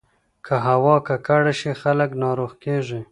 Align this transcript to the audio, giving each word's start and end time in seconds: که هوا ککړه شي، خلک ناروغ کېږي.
که 0.45 0.55
هوا 0.67 0.95
ککړه 1.07 1.53
شي، 1.59 1.71
خلک 1.81 2.09
ناروغ 2.23 2.51
کېږي. 2.63 3.01